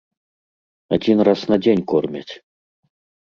Адзін 0.95 1.17
раз 1.27 1.39
на 1.53 1.57
дзень 1.65 1.85
кормяць. 1.91 2.33